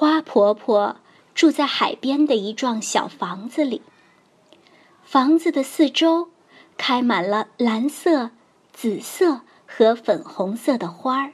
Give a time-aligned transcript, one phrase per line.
[0.00, 0.94] 花婆婆
[1.34, 3.82] 住在海边的一幢小房子里，
[5.02, 6.28] 房子的四周
[6.76, 8.30] 开满了蓝色、
[8.72, 11.32] 紫色和粉红色的花儿。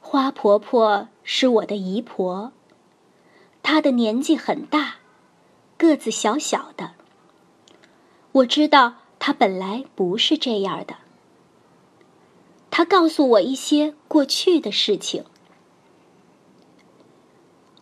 [0.00, 2.52] 花婆婆是我的姨婆，
[3.64, 4.98] 她的年纪很大，
[5.76, 6.92] 个子小小的。
[8.30, 10.98] 我知道她本来不是这样的。
[12.70, 15.24] 她告诉我一些过去的事情。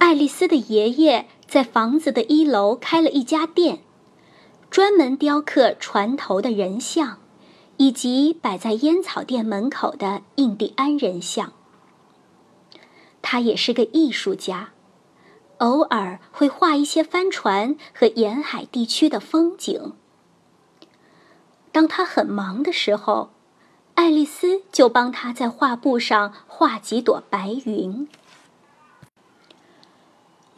[0.00, 3.80] 爱丽丝的爷爷在房子的一楼开了一家店，
[4.70, 7.18] 专门雕刻船头的人像，
[7.76, 11.52] 以及摆在烟草店门口的印第安人像。
[13.20, 14.70] 他也是个艺术家，
[15.58, 19.92] 偶尔会画一些帆船和沿海地区的风景。
[21.70, 23.28] 当他很忙的时候，
[23.96, 28.08] 爱丽丝就帮他在画布上画几朵白云。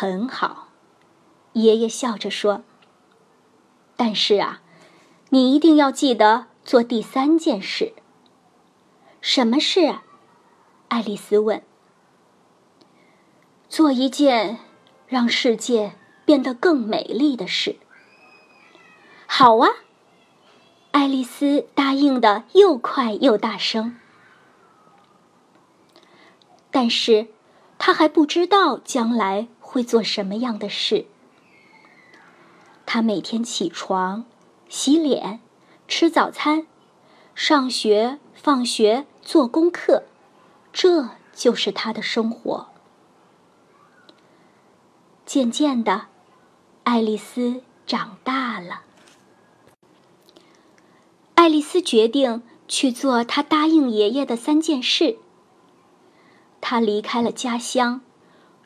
[0.00, 0.68] 很好，
[1.52, 2.62] 爷爷笑着说。
[3.98, 4.62] “但是啊，
[5.28, 7.92] 你一定要记得做第三件事。
[9.20, 9.96] 什么事？”
[10.88, 11.62] 爱丽丝问。
[13.68, 14.60] 做一件
[15.06, 15.92] 让世界
[16.24, 17.76] 变得更美丽的事。
[19.26, 19.68] 好啊，
[20.92, 23.98] 爱丽丝答应的又快又大声。
[26.70, 27.26] 但是，
[27.76, 31.06] 她还不知道将来会做什么样的事。
[32.84, 34.24] 他每天起床、
[34.68, 35.38] 洗脸、
[35.86, 36.66] 吃早餐、
[37.36, 40.02] 上学、放学、做功课，
[40.72, 42.66] 这就是他的生活。
[45.24, 46.06] 渐渐的，
[46.82, 48.82] 爱丽丝长大了。
[51.36, 55.16] 爱丽丝决定去做她答应爷爷的三件事。
[56.60, 58.00] 她离开了家乡，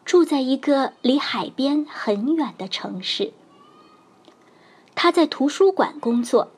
[0.05, 3.33] 住在一个离海边很远的城市。
[4.95, 6.51] 他在图书馆工作，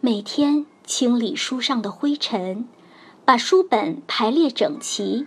[0.00, 2.68] 每天清理书上的灰尘，
[3.24, 5.26] 把书本排列整齐。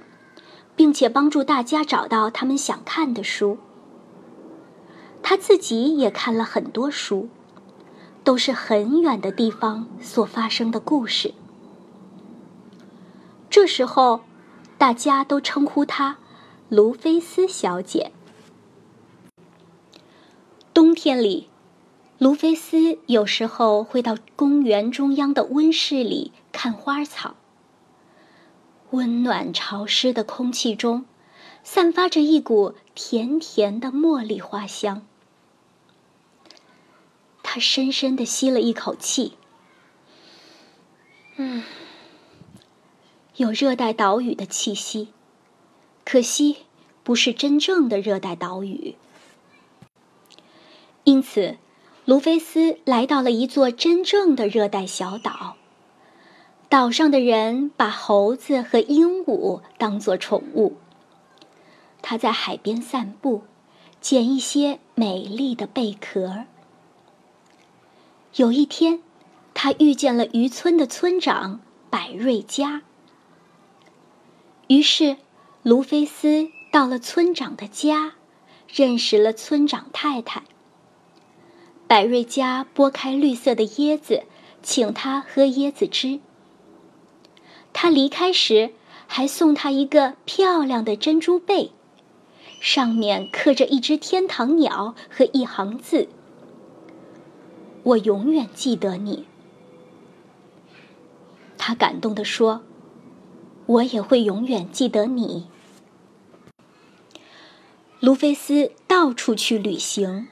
[0.76, 3.58] 并且帮助大家找到他们想看的书。
[5.24, 7.30] 他自己也看了很多书，
[8.24, 11.34] 都是很远的地方所发生的故事。
[13.50, 14.22] 这时候，
[14.78, 16.18] 大家都称呼他
[16.68, 18.12] 卢菲斯小姐。
[20.74, 21.48] 冬天里，
[22.18, 27.36] 卢菲斯有时候会到公园中央的温室里看花草。
[28.90, 31.06] 温暖潮湿的空气中，
[31.64, 35.06] 散发着一股甜甜的茉莉花香。
[37.44, 39.34] 他深深的吸了一口气，
[41.36, 41.64] 嗯，
[43.36, 45.10] 有热带岛屿的气息，
[46.16, 46.60] 可惜
[47.04, 48.96] 不是真正的热带岛屿。
[51.04, 51.58] 因此，
[52.06, 55.58] 卢菲斯来到了一座真正的热带小岛。
[56.70, 60.78] 岛上的人把猴子和鹦鹉当作宠物。
[62.02, 63.44] 他在海边散步，
[64.00, 66.46] 捡一些美丽的贝壳。
[68.38, 69.02] 有一天，
[69.54, 71.60] 他遇见了渔村的村长
[71.90, 72.84] 百瑞佳。
[74.70, 75.18] 于是，
[75.66, 78.14] 卢菲斯到了村长的家，
[78.72, 80.44] 认识了村长太太。
[81.88, 84.26] 百瑞家剥开绿色的椰子，
[84.62, 86.20] 请他喝椰子汁。
[87.74, 88.74] 他离开时，
[89.08, 91.72] 还送他一个漂亮的珍珠贝，
[92.62, 96.08] 上面刻着一只天堂鸟和一行字
[97.82, 99.26] ：“我永远记得你。”
[101.58, 102.62] 他感动地说
[103.66, 105.48] ：“我也会永远记得你，
[108.00, 110.28] 卢菲斯到处去旅行。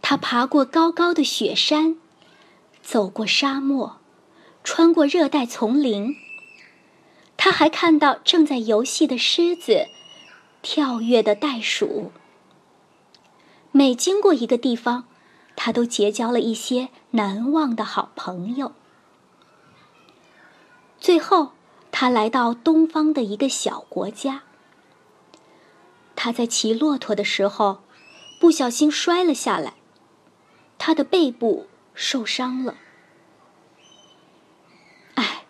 [0.00, 1.96] 他爬过高高的雪山，
[2.82, 3.96] 走过沙漠，
[4.64, 6.16] 穿过热带丛林。
[7.36, 9.86] 他还看到正在游戏的狮子，
[10.60, 12.12] 跳跃的袋鼠。
[13.72, 15.04] 每经过一个地方，
[15.56, 18.72] 他都结交了一些难忘的好朋友。
[21.00, 21.52] 最后，
[21.90, 24.42] 他来到东方的一个小国家。
[26.24, 27.82] 他在骑骆驼的时候，
[28.38, 29.74] 不小心摔了下来，
[30.78, 32.76] 他的背部受伤了。
[35.14, 35.46] 哎，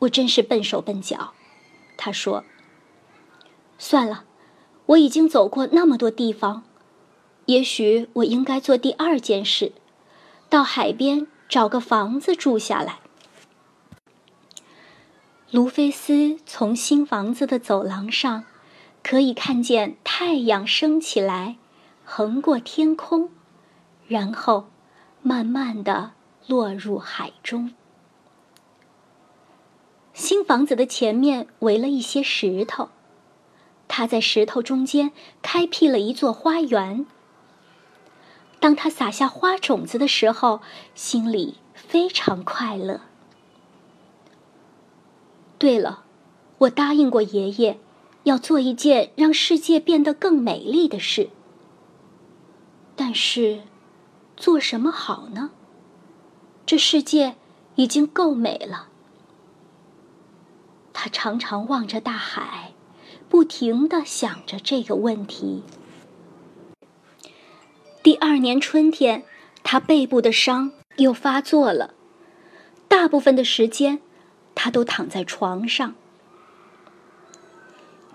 [0.00, 1.34] 我真是笨手笨脚，
[1.96, 2.44] 他说。
[3.78, 4.24] 算了，
[4.86, 6.64] 我已经走过那么多地方，
[7.46, 9.70] 也许我应该做第二件事，
[10.48, 12.98] 到海边找个房子住下来。
[15.52, 18.44] 卢菲斯从新房子的走廊上。
[19.02, 21.56] 可以看见太阳升起来，
[22.04, 23.30] 横过天空，
[24.06, 24.68] 然后
[25.22, 26.12] 慢慢的
[26.46, 27.72] 落入海中。
[30.12, 32.90] 新房子的前面围了一些石头，
[33.86, 37.06] 他在石头中间开辟了一座花园。
[38.60, 40.60] 当他撒下花种子的时候，
[40.94, 43.00] 心里非常快乐。
[45.58, 46.02] 对了，
[46.58, 47.78] 我答应过爷爷。
[48.28, 51.30] 要做一件让世界变得更美丽的事，
[52.94, 53.62] 但是
[54.36, 55.50] 做什么好呢？
[56.66, 57.36] 这世界
[57.76, 58.88] 已经够美了。
[60.92, 62.74] 他常常望着大海，
[63.30, 65.62] 不停的想着这个问题。
[68.02, 69.24] 第二年春天，
[69.62, 71.94] 他背部的伤又发作了，
[72.88, 74.00] 大部分的时间，
[74.54, 75.94] 他都躺在床上。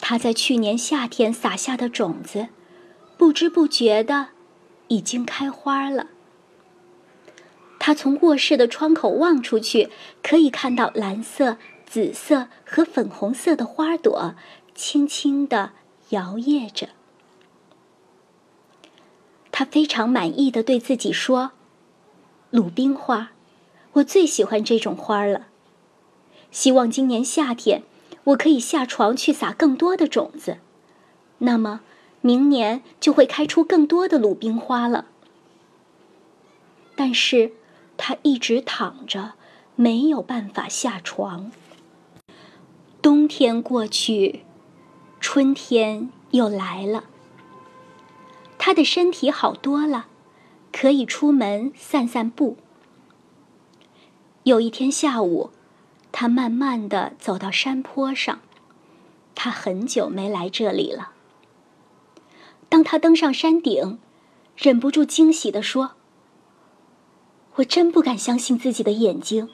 [0.06, 2.50] 他在去年夏天撒下的种子，
[3.18, 4.32] 不知不觉的
[4.90, 6.08] 已经开花了。
[7.80, 9.90] 他从卧室的窗口望出去，
[10.22, 11.56] 可以看到蓝色、
[11.86, 14.36] 紫色和粉红色的花朵
[14.76, 15.72] 轻轻的
[16.10, 16.90] 摇曳着。
[19.54, 21.54] 他非常满意的对自己说
[22.52, 23.32] ：“鲁冰花，
[23.94, 25.48] 我最喜欢这种花了。
[26.52, 27.84] 希望今年夏天。”
[28.26, 30.60] 我可以下床去撒更多的种子，
[31.40, 31.82] 那么
[32.22, 35.08] 明年就会开出更多的鲁冰花了。
[36.96, 37.52] 但是，
[37.98, 39.34] 他一直躺着，
[39.76, 41.52] 没有办法下床。
[43.02, 44.46] 冬天过去，
[45.20, 47.04] 春天又来了。
[48.58, 50.06] 他的身体好多了，
[50.72, 52.56] 可以出门散散步。
[54.44, 55.50] 有一天下午。
[56.14, 58.40] 他慢慢的走到山坡上，
[59.34, 61.12] 他很久没来这里了。
[62.70, 64.00] 当他登上山顶，
[64.56, 65.94] 忍不住惊喜的说
[67.56, 69.50] ：“我真不敢相信自己的眼睛。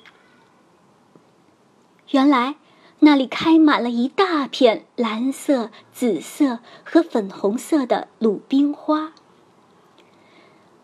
[2.10, 2.56] 原来
[3.00, 9.14] 那里开满了一大片蓝色、紫色和粉红色的鲁冰花。”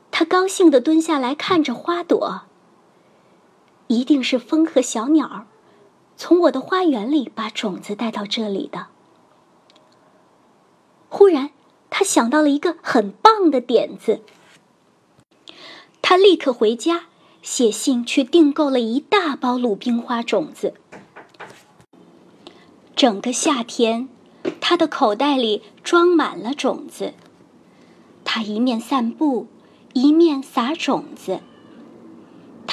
[0.09, 2.43] 他高兴的蹲下来看着花朵，
[3.87, 5.45] 一定是风和小鸟。
[6.17, 8.87] 从我的花园里把种子带到这里的。
[11.09, 11.51] 忽然，
[11.89, 14.21] 他想到了一个很棒的点子。
[16.01, 17.05] 他立刻回家，
[17.41, 20.73] 写信去订购了一大包鲁冰花种子。
[22.95, 24.07] 整个夏天，
[24.61, 27.13] 他的口袋里装满了种子。
[28.23, 29.47] 他一面散步，
[29.93, 31.41] 一面撒种子。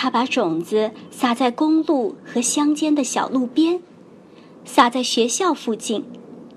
[0.03, 3.81] 他把种子撒在公路和乡间的小路边，
[4.65, 6.05] 撒在学校附近、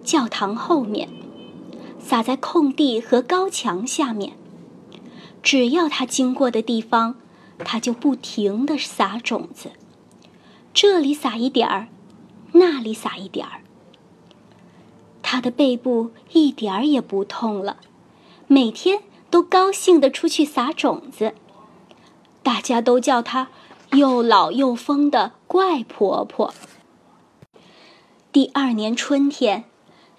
[0.03, 1.09] 教堂后面，
[1.99, 4.33] 撒在空地和高墙下面。
[5.43, 7.17] 只要他经过的地方，
[7.59, 9.69] 他就不停地撒种子，
[10.73, 11.87] 这里撒一点儿，
[12.53, 13.61] 那里撒一点儿。
[15.21, 17.77] 他的背部一点儿也不痛了，
[18.47, 21.35] 每天都高兴地出去撒种子。
[22.45, 23.47] 大家都叫她
[23.93, 26.53] 又老又疯的怪婆婆。
[28.31, 29.63] 第二年春天，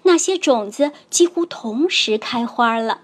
[0.03, 2.99] 那些种子几乎同时开花了，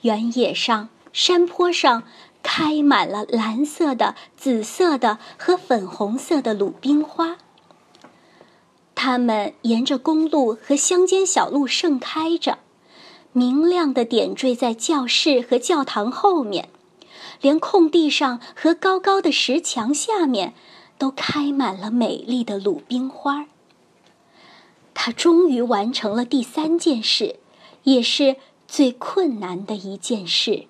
[0.00, 2.04] 原野上、山坡上
[2.42, 7.36] 开满了蓝色的、紫色的和粉红色的鲁冰花。
[8.94, 12.60] 它们沿着公路和乡间小路盛开着，
[13.32, 16.70] 明亮的点缀在教室和教堂后面。
[17.42, 20.54] 连空地上和高高的石墙下面，
[20.96, 23.46] 都开满了美丽的鲁冰花。
[24.94, 27.40] 他终于完成了第三件事，
[27.82, 28.36] 也是
[28.68, 30.66] 最困难的一件事。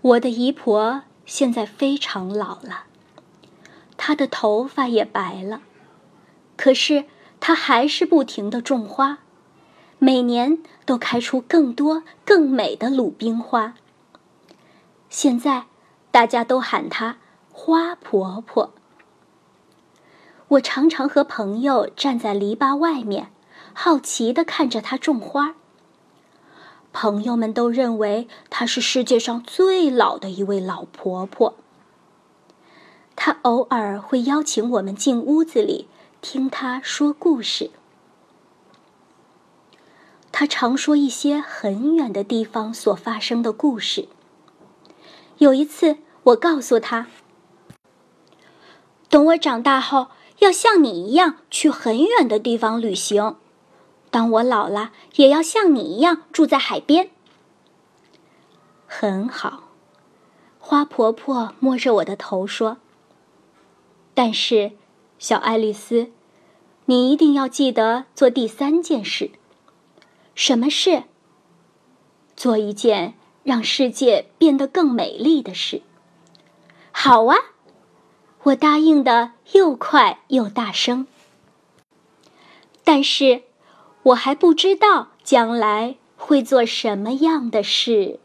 [0.00, 2.84] 我的姨婆现在非常老了，
[3.96, 5.62] 她的头发也白了，
[6.56, 7.06] 可是
[7.40, 9.18] 她还是不停的种花，
[9.98, 13.74] 每年都开出更多更美的鲁冰花。
[15.12, 15.66] 现在
[16.10, 17.18] 大家都喊她
[17.52, 18.72] 花婆婆。
[20.48, 23.30] 我常常和朋友站在篱笆外面，
[23.74, 25.54] 好奇地看着她种花。
[26.94, 31.56] 朋友们都认为她是世界上最老的一位老婆婆。
[33.14, 35.88] 她偶尔会邀请我们进屋子里
[36.22, 37.70] 听她说故事。
[40.32, 44.08] 她常说一些很远的地方所发生的故事。
[45.42, 47.08] 有一次，我告诉她
[49.10, 50.06] ：“等我长大后，
[50.38, 53.34] 要像你一样去很远的地方旅行。”
[54.08, 57.10] 当我老了，也要像你一样住在海边。
[58.86, 59.64] 很好，
[60.60, 62.76] 花婆婆摸着我的头说
[64.14, 64.70] ：“但是，
[65.18, 66.12] 小爱丽丝，
[66.84, 69.32] 你一定要记得做第三件事。
[70.36, 71.02] 什么事？
[72.36, 75.82] 做一件让世界变得更美丽的事。”
[76.92, 77.36] 好啊，
[78.42, 81.06] 我答应的又快又大声。
[82.84, 83.42] 但是。
[84.04, 88.18] 我还不知道将来会做什么样的事。